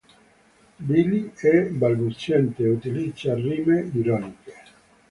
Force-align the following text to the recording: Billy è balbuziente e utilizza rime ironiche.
Billy 0.79 1.31
è 1.35 1.65
balbuziente 1.69 2.63
e 2.63 2.69
utilizza 2.69 3.35
rime 3.35 3.87
ironiche. 3.93 4.53